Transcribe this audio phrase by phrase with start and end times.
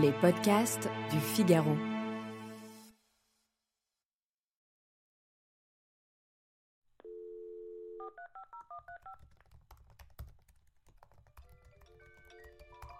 [0.00, 1.76] Les podcasts du Figaro.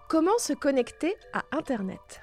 [0.08, 2.20] Comment se connecter à Internet?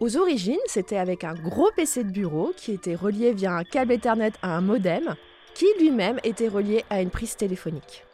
[0.00, 3.92] Aux origines, c'était avec un gros PC de bureau qui était relié via un câble
[3.92, 5.14] Ethernet à un modem,
[5.54, 8.07] qui lui-même était relié à une prise téléphonique.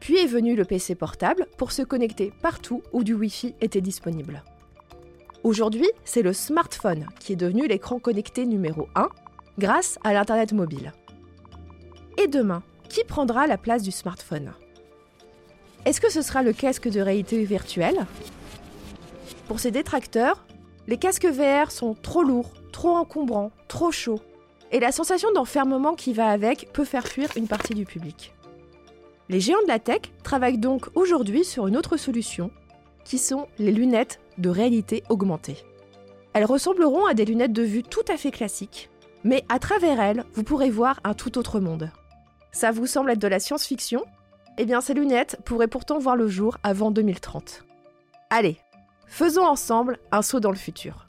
[0.00, 4.42] Puis est venu le PC portable pour se connecter partout où du Wi-Fi était disponible.
[5.44, 9.08] Aujourd'hui, c'est le smartphone qui est devenu l'écran connecté numéro 1
[9.58, 10.92] grâce à l'Internet mobile.
[12.16, 14.52] Et demain, qui prendra la place du smartphone?
[15.84, 18.06] Est-ce que ce sera le casque de réalité virtuelle?
[19.46, 20.44] Pour ses détracteurs,
[20.86, 24.20] les casques VR sont trop lourds, trop encombrants, trop chauds,
[24.72, 28.34] et la sensation d'enfermement qui va avec peut faire fuir une partie du public.
[29.30, 32.50] Les géants de la tech travaillent donc aujourd'hui sur une autre solution,
[33.04, 35.58] qui sont les lunettes de réalité augmentée.
[36.32, 38.90] Elles ressembleront à des lunettes de vue tout à fait classiques,
[39.24, 41.90] mais à travers elles, vous pourrez voir un tout autre monde.
[42.52, 44.04] Ça vous semble être de la science-fiction?
[44.56, 47.64] Eh bien, ces lunettes pourraient pourtant voir le jour avant 2030.
[48.30, 48.56] Allez,
[49.06, 51.04] faisons ensemble un saut dans le futur.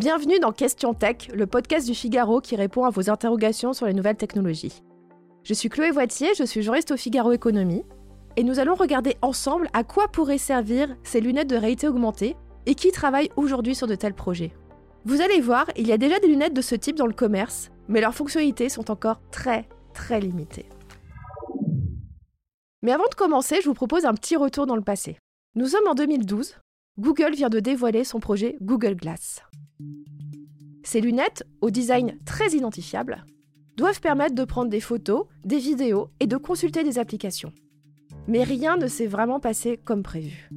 [0.00, 3.92] Bienvenue dans Question Tech, le podcast du Figaro qui répond à vos interrogations sur les
[3.92, 4.82] nouvelles technologies.
[5.44, 7.84] Je suis Chloé Voitier, je suis juriste au Figaro Économie,
[8.38, 12.34] et nous allons regarder ensemble à quoi pourraient servir ces lunettes de réalité augmentée
[12.64, 14.54] et qui travaillent aujourd'hui sur de tels projets.
[15.04, 17.70] Vous allez voir, il y a déjà des lunettes de ce type dans le commerce,
[17.86, 20.70] mais leurs fonctionnalités sont encore très très limitées.
[22.80, 25.18] Mais avant de commencer, je vous propose un petit retour dans le passé.
[25.56, 26.56] Nous sommes en 2012,
[26.98, 29.42] Google vient de dévoiler son projet Google Glass.
[30.82, 33.24] Ces lunettes, au design très identifiable,
[33.76, 37.52] doivent permettre de prendre des photos, des vidéos et de consulter des applications.
[38.26, 40.50] Mais rien ne s'est vraiment passé comme prévu.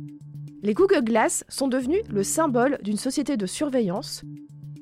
[0.61, 4.23] Les Google Glass sont devenus le symbole d'une société de surveillance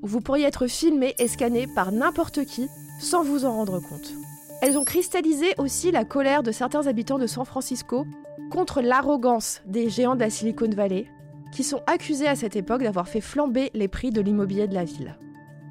[0.02, 2.68] où vous pourriez être filmé et scanné par n'importe qui
[3.00, 4.14] sans vous en rendre compte.
[4.62, 8.06] Elles ont cristallisé aussi la colère de certains habitants de San Francisco
[8.52, 11.08] contre l'arrogance des géants de la Silicon Valley
[11.52, 14.84] qui sont accusés à cette époque d'avoir fait flamber les prix de l'immobilier de la
[14.84, 15.18] ville.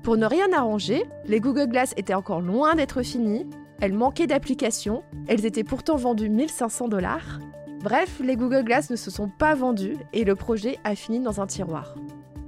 [0.02, 3.46] Pour ne rien arranger, les Google Glass étaient encore loin d'être finies,
[3.80, 7.38] elles manquaient d'applications, elles étaient pourtant vendues 1500 dollars.
[7.82, 11.40] Bref, les Google Glass ne se sont pas vendus et le projet a fini dans
[11.40, 11.94] un tiroir.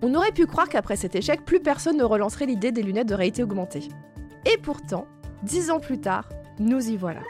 [0.03, 3.15] On aurait pu croire qu'après cet échec, plus personne ne relancerait l'idée des lunettes de
[3.15, 3.88] réalité augmentée.
[4.44, 5.06] Et pourtant,
[5.42, 6.28] dix ans plus tard,
[6.59, 7.21] nous y voilà.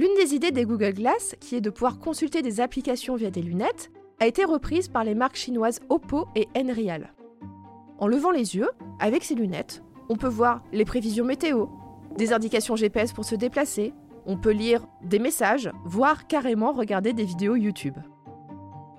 [0.00, 3.42] L'une des idées des Google Glass, qui est de pouvoir consulter des applications via des
[3.42, 7.12] lunettes, a été reprise par les marques chinoises Oppo et Nreal.
[7.98, 11.66] En levant les yeux, avec ces lunettes, on peut voir les prévisions météo,
[12.16, 13.92] des indications GPS pour se déplacer,
[14.24, 17.98] on peut lire des messages, voire carrément regarder des vidéos YouTube.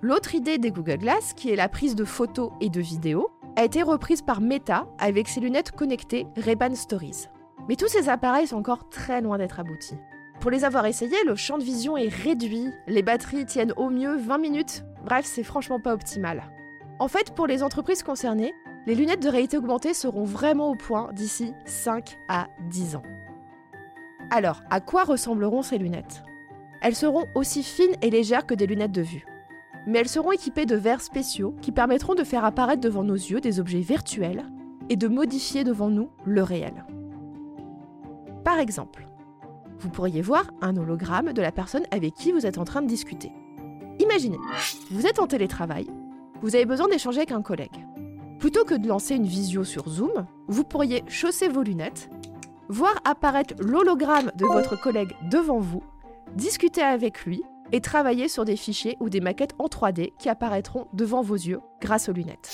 [0.04, 3.64] L'autre idée des Google Glass, qui est la prise de photos et de vidéos, a
[3.64, 7.26] été reprise par Meta avec ses lunettes connectées Ray-Ban Stories.
[7.68, 9.98] Mais tous ces appareils sont encore très loin d'être aboutis.
[10.42, 14.18] Pour les avoir essayés, le champ de vision est réduit, les batteries tiennent au mieux
[14.18, 16.42] 20 minutes, bref, c'est franchement pas optimal.
[16.98, 18.52] En fait, pour les entreprises concernées,
[18.88, 23.04] les lunettes de réalité augmentée seront vraiment au point d'ici 5 à 10 ans.
[24.32, 26.24] Alors, à quoi ressembleront ces lunettes?
[26.82, 29.28] Elles seront aussi fines et légères que des lunettes de vue.
[29.86, 33.42] Mais elles seront équipées de verres spéciaux qui permettront de faire apparaître devant nos yeux
[33.42, 34.46] des objets virtuels
[34.90, 36.84] et de modifier devant nous le réel.
[38.44, 39.06] Par exemple,
[39.82, 42.88] vous pourriez voir un hologramme de la personne avec qui vous êtes en train de
[42.88, 43.32] discuter.
[44.00, 44.38] Imaginez,
[44.92, 45.88] vous êtes en télétravail,
[46.42, 47.86] vous avez besoin d'échanger avec un collègue.
[48.40, 52.10] Plutôt que de lancer une visio sur Zoom, vous pourriez chausser vos lunettes,
[52.70, 55.84] voir apparaître l'hologramme de votre collègue devant vous,
[56.36, 60.88] discuter avec lui et travailler sur des fichiers ou des maquettes en 3D qui apparaîtront
[60.94, 62.52] devant vos yeux grâce aux lunettes.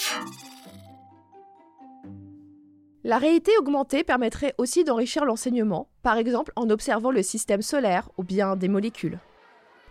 [3.07, 8.24] La réalité augmentée permettrait aussi d'enrichir l'enseignement, par exemple en observant le système solaire ou
[8.24, 9.18] bien des molécules.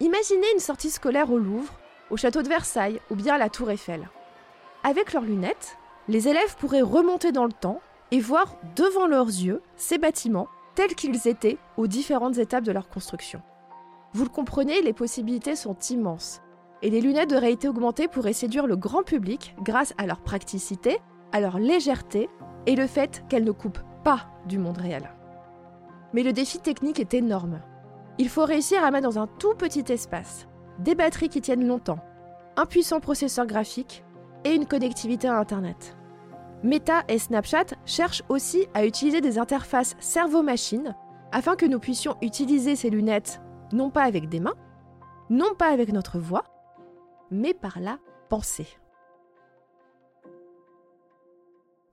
[0.01, 1.73] Imaginez une sortie scolaire au Louvre,
[2.11, 4.11] au château de Versailles ou bien à la Tour Eiffel.
[4.85, 5.79] Avec leurs lunettes,
[6.09, 7.81] les élèves pourraient remonter dans le temps
[8.11, 12.91] et voir devant leurs yeux ces bâtiments tels qu'ils étaient aux différentes étapes de leur
[12.91, 13.41] construction.
[14.13, 16.43] Vous le comprenez, les possibilités sont immenses.
[16.83, 20.99] Et les lunettes de réalité augmentée pourraient séduire le grand public grâce à leur praticité,
[21.33, 22.29] à leur légèreté
[22.67, 25.11] et le fait qu'elle ne coupe pas du monde réel.
[26.13, 27.61] Mais le défi technique est énorme.
[28.19, 30.47] Il faut réussir à mettre dans un tout petit espace
[30.79, 31.99] des batteries qui tiennent longtemps,
[32.57, 34.05] un puissant processeur graphique
[34.45, 35.97] et une connectivité à Internet.
[36.63, 40.95] Meta et Snapchat cherchent aussi à utiliser des interfaces cerveau-machine
[41.33, 43.41] afin que nous puissions utiliser ces lunettes
[43.73, 44.55] non pas avec des mains,
[45.29, 46.45] non pas avec notre voix,
[47.31, 47.99] mais par la
[48.29, 48.69] pensée.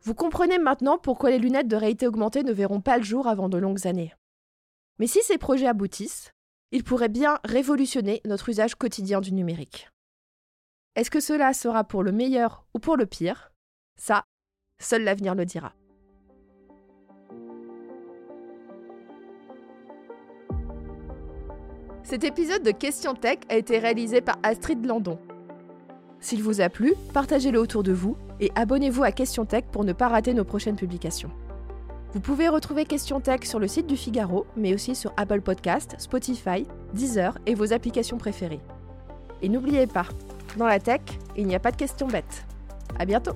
[0.05, 3.47] Vous comprenez maintenant pourquoi les lunettes de réalité augmentée ne verront pas le jour avant
[3.47, 4.13] de longues années.
[4.99, 6.33] Mais si ces projets aboutissent,
[6.71, 9.89] ils pourraient bien révolutionner notre usage quotidien du numérique.
[10.97, 13.53] Est-ce que cela sera pour le meilleur ou pour le pire?
[13.95, 14.25] Ça,
[14.81, 15.73] seul l'avenir le dira.
[22.03, 25.17] Cet épisode de Question Tech a été réalisé par Astrid Landon.
[26.19, 29.93] S'il vous a plu, partagez-le autour de vous et abonnez-vous à Question Tech pour ne
[29.93, 31.31] pas rater nos prochaines publications.
[32.13, 35.95] Vous pouvez retrouver Question Tech sur le site du Figaro, mais aussi sur Apple Podcast,
[35.97, 38.61] Spotify, Deezer et vos applications préférées.
[39.41, 40.05] Et n'oubliez pas,
[40.57, 41.01] dans la tech,
[41.35, 42.45] il n'y a pas de questions bêtes.
[42.99, 43.33] À bientôt!